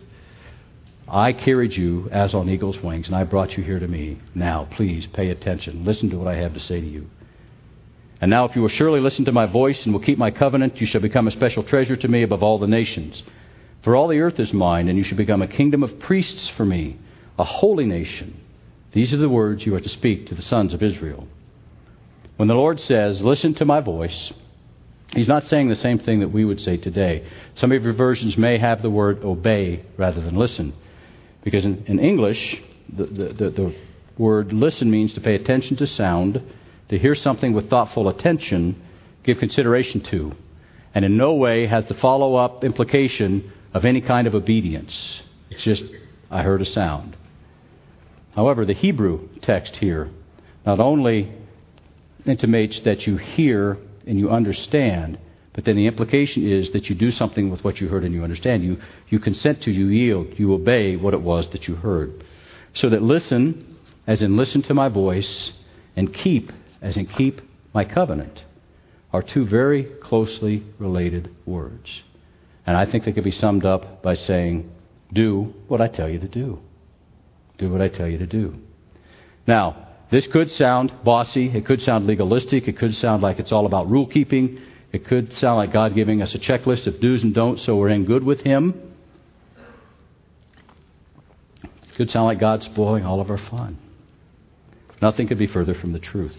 [1.08, 4.18] I carried you as on eagle's wings, and I brought you here to me.
[4.34, 5.84] Now, please pay attention.
[5.84, 7.08] Listen to what I have to say to you.
[8.20, 10.80] And now, if you will surely listen to my voice and will keep my covenant,
[10.80, 13.22] you shall become a special treasure to me above all the nations.
[13.86, 16.64] For all the earth is mine, and you shall become a kingdom of priests for
[16.64, 16.98] me,
[17.38, 18.40] a holy nation.
[18.90, 21.28] These are the words you are to speak to the sons of Israel.
[22.36, 24.32] When the Lord says, Listen to my voice,
[25.14, 27.28] He's not saying the same thing that we would say today.
[27.54, 30.74] Some of your versions may have the word obey rather than listen.
[31.44, 33.76] Because in, in English, the, the, the, the
[34.18, 36.42] word listen means to pay attention to sound,
[36.88, 38.82] to hear something with thoughtful attention,
[39.22, 40.32] give consideration to,
[40.92, 45.20] and in no way has the follow up implication of any kind of obedience.
[45.50, 45.82] It's just,
[46.30, 47.14] I heard a sound.
[48.34, 50.08] However, the Hebrew text here
[50.64, 51.30] not only
[52.24, 55.18] intimates that you hear and you understand,
[55.52, 58.24] but then the implication is that you do something with what you heard and you
[58.24, 58.64] understand.
[58.64, 62.24] You, you consent to, you yield, you obey what it was that you heard.
[62.72, 65.52] So that listen, as in listen to my voice,
[65.94, 67.42] and keep, as in keep
[67.74, 68.42] my covenant,
[69.12, 71.90] are two very closely related words.
[72.66, 74.70] And I think they could be summed up by saying,
[75.12, 76.58] do what I tell you to do.
[77.58, 78.56] Do what I tell you to do.
[79.46, 81.48] Now, this could sound bossy.
[81.48, 82.68] It could sound legalistic.
[82.68, 84.60] It could sound like it's all about rule keeping.
[84.92, 87.88] It could sound like God giving us a checklist of do's and don'ts so we're
[87.88, 88.94] in good with Him.
[91.62, 93.78] It could sound like God spoiling all of our fun.
[95.00, 96.36] Nothing could be further from the truth.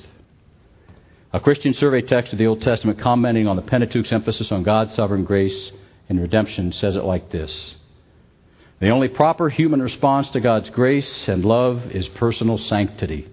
[1.33, 4.95] A Christian survey text of the Old Testament commenting on the Pentateuch's emphasis on God's
[4.95, 5.71] sovereign grace
[6.09, 7.75] and redemption says it like this
[8.79, 13.29] The only proper human response to God's grace and love is personal sanctity.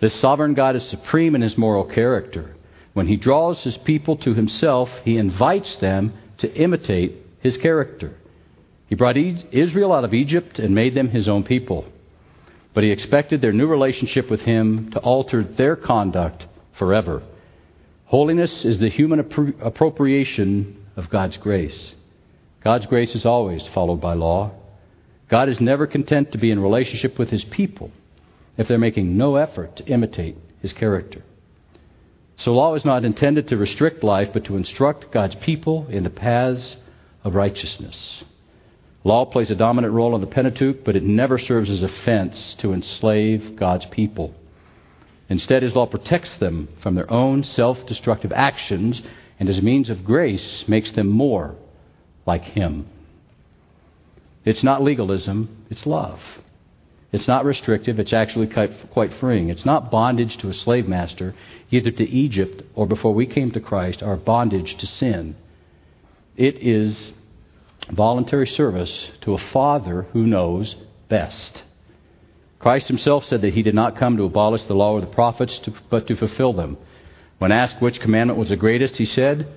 [0.00, 2.54] This sovereign God is supreme in his moral character.
[2.94, 8.16] When he draws his people to himself, he invites them to imitate his character.
[8.88, 11.84] He brought Israel out of Egypt and made them his own people.
[12.74, 16.46] But he expected their new relationship with him to alter their conduct
[16.78, 17.22] forever.
[18.06, 21.92] Holiness is the human appro- appropriation of God's grace.
[22.64, 24.52] God's grace is always followed by law.
[25.28, 27.90] God is never content to be in relationship with his people
[28.56, 31.22] if they're making no effort to imitate his character.
[32.38, 36.10] So, law is not intended to restrict life, but to instruct God's people in the
[36.10, 36.76] paths
[37.24, 38.22] of righteousness.
[39.04, 42.54] Law plays a dominant role in the Pentateuch, but it never serves as a fence
[42.58, 44.34] to enslave God's people.
[45.28, 49.02] Instead, his law protects them from their own self destructive actions
[49.38, 51.56] and, as a means of grace, makes them more
[52.28, 52.86] like him.
[54.44, 56.20] It's not legalism, it's love.
[57.10, 59.48] It's not restrictive, it's actually quite freeing.
[59.48, 61.34] It's not bondage to a slave master,
[61.70, 65.36] either to Egypt or before we came to Christ, our bondage to sin.
[66.36, 67.12] It is
[67.90, 70.76] voluntary service to a Father who knows
[71.08, 71.62] best.
[72.58, 75.58] Christ himself said that he did not come to abolish the law or the prophets,
[75.88, 76.76] but to fulfill them.
[77.38, 79.48] When asked which commandment was the greatest, he said,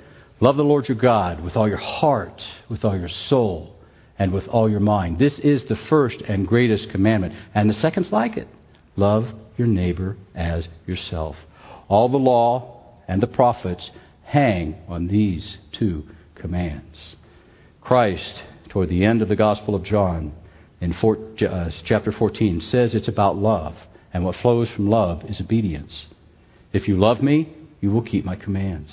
[0.42, 3.76] Love the Lord your God with all your heart, with all your soul,
[4.18, 5.20] and with all your mind.
[5.20, 7.36] This is the first and greatest commandment.
[7.54, 8.48] And the second's like it
[8.96, 11.36] love your neighbor as yourself.
[11.88, 13.92] All the law and the prophets
[14.24, 17.16] hang on these two commands.
[17.80, 20.34] Christ, toward the end of the Gospel of John,
[20.80, 23.76] in four, uh, chapter 14, says it's about love,
[24.12, 26.08] and what flows from love is obedience.
[26.74, 28.92] If you love me, you will keep my commands.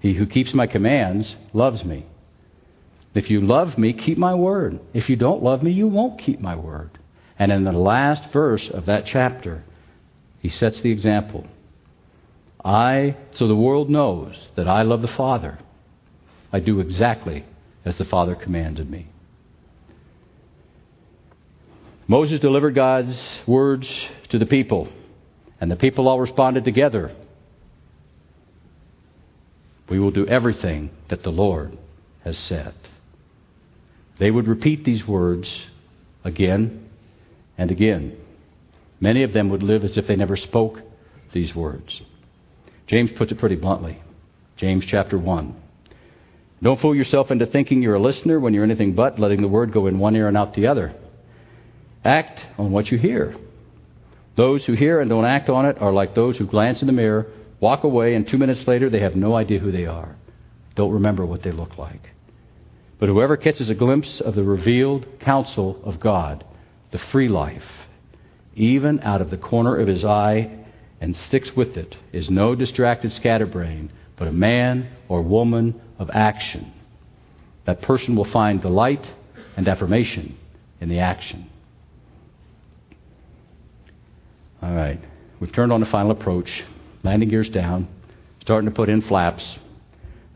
[0.00, 2.06] He who keeps my commands loves me.
[3.14, 4.80] If you love me, keep my word.
[4.94, 6.98] If you don't love me, you won't keep my word.
[7.38, 9.64] And in the last verse of that chapter,
[10.40, 11.46] he sets the example.
[12.64, 15.58] I, so the world knows that I love the Father.
[16.52, 17.44] I do exactly
[17.84, 19.08] as the Father commanded me.
[22.06, 23.88] Moses delivered God's words
[24.30, 24.88] to the people,
[25.60, 27.14] and the people all responded together.
[29.90, 31.76] We will do everything that the Lord
[32.24, 32.74] has said.
[34.18, 35.62] They would repeat these words
[36.22, 36.88] again
[37.58, 38.16] and again.
[39.00, 40.80] Many of them would live as if they never spoke
[41.32, 42.00] these words.
[42.86, 44.00] James puts it pretty bluntly.
[44.56, 45.56] James chapter 1.
[46.62, 49.72] Don't fool yourself into thinking you're a listener when you're anything but letting the word
[49.72, 50.94] go in one ear and out the other.
[52.04, 53.34] Act on what you hear.
[54.36, 56.92] Those who hear and don't act on it are like those who glance in the
[56.92, 57.26] mirror,
[57.60, 60.16] walk away, and two minutes later they have no idea who they are.
[60.74, 62.10] Don't remember what they look like.
[62.98, 66.44] But whoever catches a glimpse of the revealed counsel of God,
[66.90, 67.64] the free life,
[68.54, 70.58] even out of the corner of his eye,
[71.00, 76.72] and sticks with it, is no distracted scatterbrain, but a man or woman of action.
[77.64, 79.06] That person will find delight
[79.56, 80.36] and affirmation
[80.80, 81.48] in the action.
[84.62, 85.00] All right.
[85.40, 86.64] We've turned on the final approach,
[87.02, 87.88] landing gears down,
[88.42, 89.56] starting to put in flaps.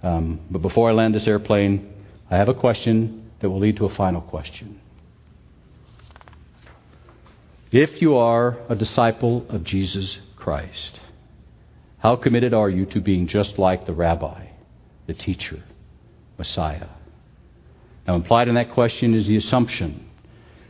[0.02, 1.92] Um, but before I land this airplane,
[2.30, 4.80] I have a question that will lead to a final question.
[7.70, 11.00] If you are a disciple of Jesus Christ,
[11.98, 14.48] how committed are you to being just like the rabbi?
[15.06, 15.62] the teacher,
[16.38, 16.88] Messiah.
[18.06, 20.08] Now, implied in that question is the assumption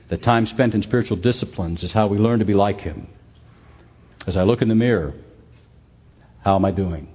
[0.09, 3.09] that time spent in spiritual disciplines is how we learn to be like Him.
[4.27, 5.15] As I look in the mirror,
[6.45, 7.09] how am I doing?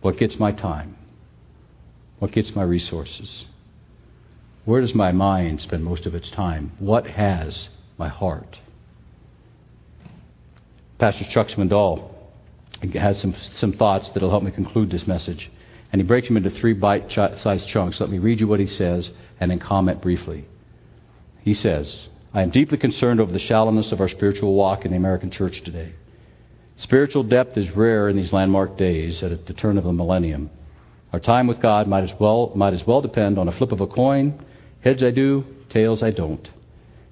[0.00, 0.96] What gets my time?
[2.18, 3.44] What gets my resources?
[4.64, 6.72] Where does my mind spend most of its time?
[6.80, 8.58] What has my heart?
[10.98, 12.10] Pastor Chuck Swindoll
[12.94, 15.48] has some, some thoughts that will help me conclude this message.
[15.92, 18.00] And he breaks them into three bite sized chunks.
[18.00, 19.08] Let me read you what he says
[19.40, 20.46] and then comment briefly.
[21.42, 24.96] He says, I am deeply concerned over the shallowness of our spiritual walk in the
[24.96, 25.94] American church today.
[26.78, 30.48] Spiritual depth is rare in these landmark days at the turn of the millennium.
[31.12, 33.80] Our time with God might as well, might as well depend on a flip of
[33.80, 34.44] a coin.
[34.80, 36.48] Heads I do, tails I don't.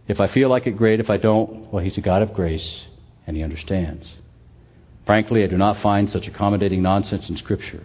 [0.06, 1.00] If I feel like it, great.
[1.00, 2.82] If I don't, well, He's a God of grace,
[3.26, 4.06] and He understands.
[5.04, 7.82] Frankly, I do not find such accommodating nonsense in Scripture,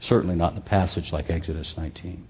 [0.00, 2.26] certainly not in a passage like Exodus 19.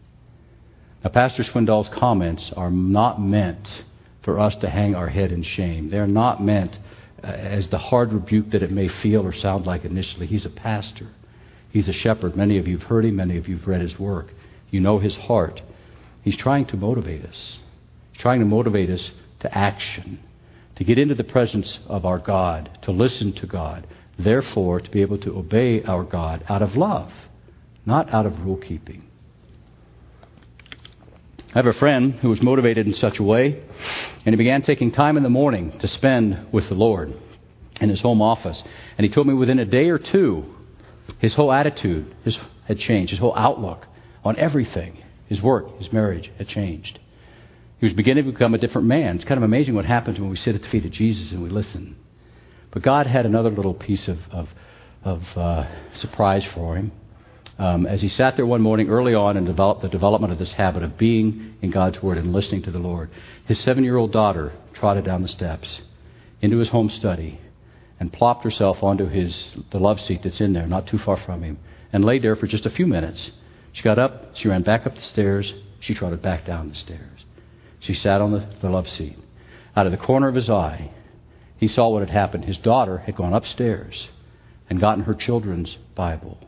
[1.05, 3.85] Now, Pastor Swindoll's comments are not meant
[4.25, 5.91] for us to hang our head in shame.
[5.91, 6.77] They're not meant
[7.23, 10.27] Uh, as the hard rebuke that it may feel or sound like initially.
[10.27, 11.09] He's a pastor.
[11.71, 12.37] He's a shepherd.
[12.37, 14.33] Many of you have heard him, many of you have read his work.
[14.71, 15.61] You know his heart.
[16.23, 17.59] He's trying to motivate us.
[18.12, 19.11] He's trying to motivate us
[19.41, 20.21] to action,
[20.77, 23.87] to get into the presence of our God, to listen to God,
[24.19, 27.12] therefore, to be able to obey our God out of love,
[27.85, 29.05] not out of rule keeping.
[31.55, 33.63] I have a friend who was motivated in such a way,
[34.27, 37.15] and he began taking time in the morning to spend with the Lord
[37.81, 38.63] in his home office.
[38.99, 40.45] And he told me within a day or two,
[41.21, 43.87] his whole attitude his, had changed, his whole outlook
[44.25, 46.99] on everything, his work, his marriage had changed.
[47.81, 49.17] He was beginning to become a different man.
[49.17, 51.43] It's kind of amazing what happens when we sit at the feet of Jesus and
[51.43, 51.97] we listen.
[52.73, 54.49] But God had another little piece of, of,
[55.03, 56.93] of uh, surprise for him
[57.59, 60.53] um, as he sat there one morning early on and developed the development of this
[60.53, 63.11] habit of being in God's Word and listening to the Lord.
[63.47, 65.81] His seven year old daughter trotted down the steps
[66.41, 67.41] into his home study
[67.99, 71.43] and plopped herself onto his, the love seat that's in there, not too far from
[71.43, 71.59] him,
[71.93, 73.33] and laid there for just a few minutes.
[73.73, 77.25] She got up, she ran back up the stairs, she trotted back down the stairs.
[77.81, 79.19] She sat on the, the love seat.
[79.77, 80.91] Out of the corner of his eye,
[81.57, 82.45] he saw what had happened.
[82.45, 84.09] His daughter had gone upstairs
[84.71, 86.48] and gotten her children's Bible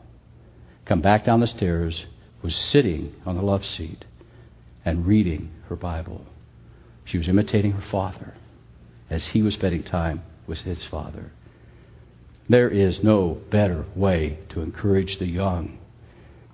[0.85, 2.05] come back down the stairs,
[2.41, 4.05] was sitting on the love seat
[4.83, 6.25] and reading her Bible.
[7.05, 8.33] She was imitating her father
[9.09, 11.31] as he was spending time with his father.
[12.49, 15.77] There is no better way to encourage the young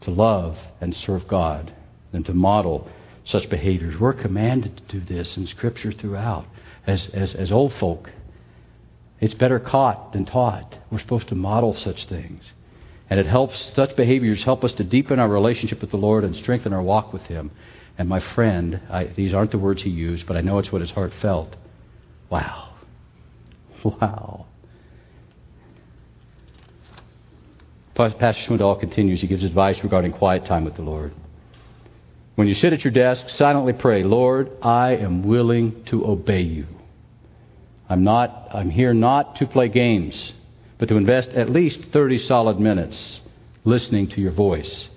[0.02, 1.74] to love and serve God
[2.12, 2.88] than to model
[3.26, 4.00] such behaviors.
[4.00, 6.46] We're commanded to do this in Scripture throughout.
[6.86, 8.10] As, as, as old folk,
[9.20, 10.78] it's better caught than taught.
[10.90, 12.44] We're supposed to model such things.
[13.10, 16.36] And it helps, such behaviors help us to deepen our relationship with the Lord and
[16.36, 17.52] strengthen our walk with Him.
[17.98, 20.82] And my friend, I, these aren't the words he used, but I know it's what
[20.82, 21.56] his heart felt.
[22.30, 22.66] Wow.
[23.84, 24.48] Wow.
[27.96, 29.22] Pastor Swindoll continues.
[29.22, 31.14] He gives advice regarding quiet time with the Lord.
[32.36, 36.68] When you sit at your desk, silently pray, Lord, I am willing to obey you.
[37.90, 40.34] I'm not, I'm here not to play games
[40.78, 43.20] but to invest at least 30 solid minutes
[43.64, 44.88] listening to your voice.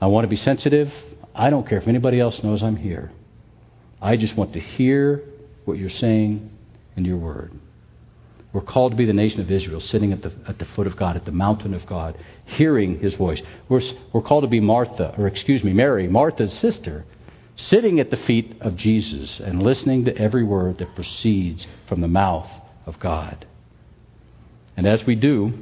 [0.00, 0.92] I want to be sensitive.
[1.34, 3.10] I don't care if anybody else knows I'm here.
[4.00, 5.22] I just want to hear
[5.64, 6.50] what you're saying
[6.96, 7.52] in your word.
[8.52, 10.96] We're called to be the nation of Israel, sitting at the, at the foot of
[10.96, 12.16] God, at the mountain of God,
[12.46, 13.42] hearing his voice.
[13.68, 17.04] We're, we're called to be Martha, or excuse me, Mary, Martha's sister,
[17.56, 22.08] sitting at the feet of Jesus and listening to every word that proceeds from the
[22.08, 22.48] mouth
[22.86, 23.46] of God.
[24.78, 25.54] And as we do,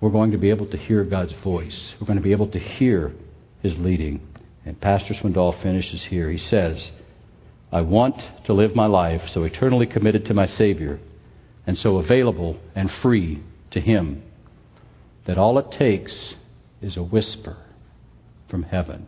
[0.00, 1.92] we're going to be able to hear God's voice.
[2.00, 3.12] We're going to be able to hear
[3.62, 4.26] His leading.
[4.64, 6.30] And Pastor Swindoll finishes here.
[6.30, 6.90] He says,
[7.70, 8.16] I want
[8.46, 11.00] to live my life so eternally committed to my Savior
[11.66, 14.22] and so available and free to Him
[15.26, 16.34] that all it takes
[16.80, 17.58] is a whisper
[18.48, 19.06] from heaven,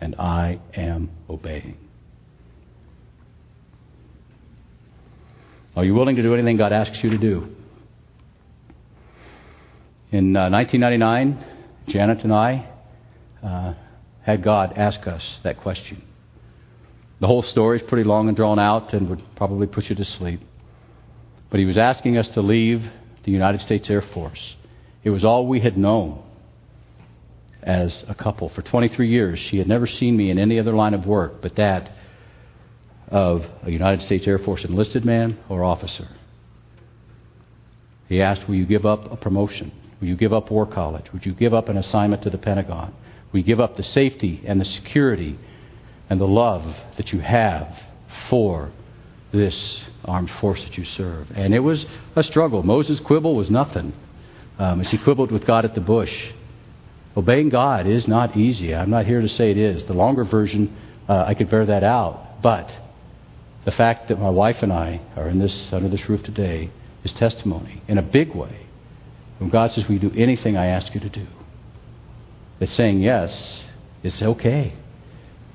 [0.00, 1.76] and I am obeying.
[5.76, 7.54] Are you willing to do anything God asks you to do?
[10.12, 11.38] In uh, 1999,
[11.86, 12.68] Janet and I
[13.44, 13.74] uh,
[14.22, 16.02] had God ask us that question.
[17.20, 20.04] The whole story is pretty long and drawn out and would probably put you to
[20.04, 20.40] sleep.
[21.48, 22.82] But he was asking us to leave
[23.22, 24.56] the United States Air Force.
[25.04, 26.20] It was all we had known
[27.62, 28.48] as a couple.
[28.48, 31.54] For 23 years, she had never seen me in any other line of work but
[31.54, 31.92] that
[33.08, 36.08] of a United States Air Force enlisted man or officer.
[38.08, 39.70] He asked, Will you give up a promotion?
[40.00, 41.12] Will you give up War College?
[41.12, 42.94] Would you give up an assignment to the Pentagon?
[43.32, 45.38] Will you give up the safety and the security
[46.08, 46.64] and the love
[46.96, 47.68] that you have
[48.28, 48.70] for
[49.32, 51.30] this armed force that you serve?
[51.34, 51.84] And it was
[52.16, 52.62] a struggle.
[52.62, 53.92] Moses' quibble was nothing
[54.58, 56.12] um, as he quibbled with God at the bush.
[57.16, 58.74] Obeying God is not easy.
[58.74, 59.84] I'm not here to say it is.
[59.84, 60.74] The longer version,
[61.08, 62.40] uh, I could bear that out.
[62.42, 62.70] But
[63.64, 66.70] the fact that my wife and I are in this under this roof today
[67.04, 68.69] is testimony in a big way.
[69.40, 71.26] When God says, "We do anything I ask you to do,"
[72.58, 73.62] that saying yes
[74.02, 74.74] is okay.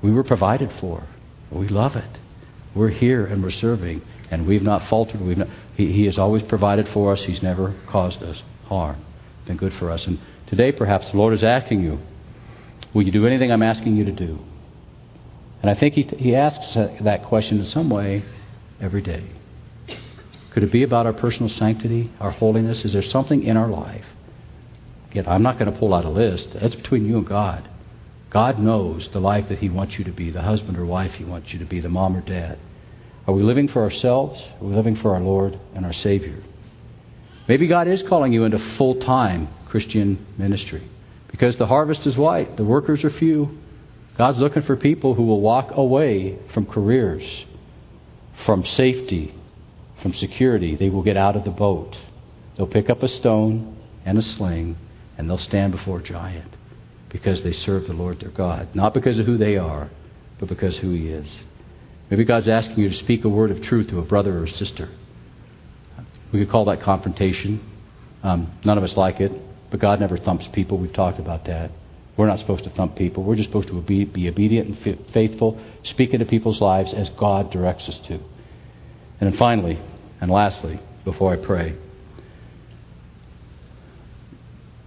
[0.02, 1.04] We were provided for.
[1.52, 2.18] We love it.
[2.74, 5.20] We're here and we're serving, and we've not faltered.
[5.20, 7.22] We've not, he, he has always provided for us.
[7.22, 8.96] He's never caused us harm.
[9.46, 10.04] Been good for us.
[10.04, 10.18] And
[10.48, 12.00] today, perhaps the Lord is asking you,
[12.92, 14.40] "Will you do anything I'm asking you to do?"
[15.62, 18.24] And I think he, he asks that question in some way
[18.80, 19.22] every day.
[20.56, 22.82] Could it be about our personal sanctity, our holiness?
[22.82, 24.06] Is there something in our life?
[25.12, 26.48] Yet I'm not going to pull out a list.
[26.54, 27.68] That's between you and God.
[28.30, 31.24] God knows the life that He wants you to be, the husband or wife He
[31.24, 32.58] wants you to be, the mom or dad.
[33.26, 34.42] Are we living for ourselves?
[34.58, 36.42] Are we living for our Lord and our Savior?
[37.46, 40.88] Maybe God is calling you into full time Christian ministry
[41.28, 43.58] because the harvest is white, the workers are few.
[44.16, 47.44] God's looking for people who will walk away from careers,
[48.46, 49.34] from safety,
[50.02, 50.76] from security.
[50.76, 51.96] They will get out of the boat.
[52.56, 54.76] They'll pick up a stone and a sling,
[55.18, 56.56] and they'll stand before a giant
[57.08, 58.74] because they serve the Lord their God.
[58.74, 59.90] Not because of who they are,
[60.38, 61.26] but because who He is.
[62.10, 64.50] Maybe God's asking you to speak a word of truth to a brother or a
[64.50, 64.88] sister.
[66.32, 67.60] We could call that confrontation.
[68.22, 69.32] Um, none of us like it,
[69.70, 70.78] but God never thumps people.
[70.78, 71.70] We've talked about that.
[72.16, 73.22] We're not supposed to thump people.
[73.22, 77.50] We're just supposed to be, be obedient and faithful, speak into people's lives as God
[77.50, 78.20] directs us to.
[79.20, 79.80] And then finally,
[80.20, 81.76] and lastly, before I pray,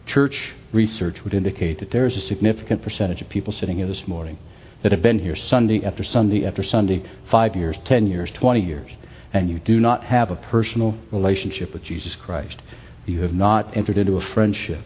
[0.05, 4.07] church research would indicate that there is a significant percentage of people sitting here this
[4.07, 4.38] morning
[4.84, 8.89] that have been here Sunday after Sunday after Sunday, five years, ten years, twenty years,
[9.34, 12.61] and you do not have a personal relationship with Jesus Christ.
[13.05, 14.86] You have not entered into a friendship,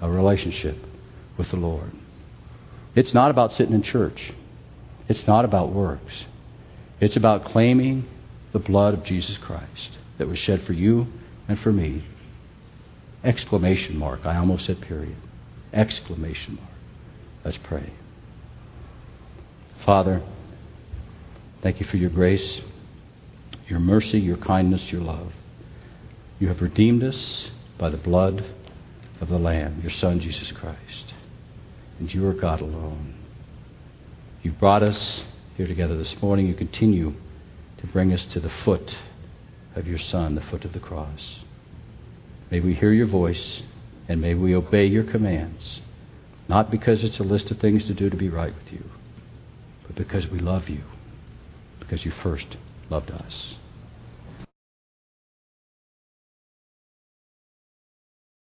[0.00, 0.76] a relationship
[1.36, 1.92] with the Lord.
[2.94, 4.32] It's not about sitting in church.
[5.08, 6.24] It's not about works.
[7.00, 8.08] It's about claiming
[8.56, 11.06] the blood of Jesus Christ that was shed for you
[11.46, 12.06] and for me.
[13.22, 14.24] Exclamation mark.
[14.24, 15.16] I almost said period.
[15.72, 16.70] Exclamation mark.
[17.44, 17.92] Let's pray.
[19.84, 20.22] Father,
[21.62, 22.62] thank you for your grace,
[23.68, 25.32] your mercy, your kindness, your love.
[26.38, 28.44] You have redeemed us by the blood
[29.20, 31.12] of the Lamb, your Son, Jesus Christ
[31.98, 33.14] and you are God alone.
[34.42, 35.22] You've brought us
[35.56, 36.46] here together this morning.
[36.46, 37.14] You continue
[37.78, 38.96] to bring us to the foot
[39.74, 41.40] of your Son, the foot of the cross.
[42.50, 43.62] May we hear your voice
[44.08, 45.80] and may we obey your commands,
[46.48, 48.84] not because it's a list of things to do to be right with you,
[49.86, 50.82] but because we love you,
[51.80, 52.56] because you first
[52.88, 53.54] loved us.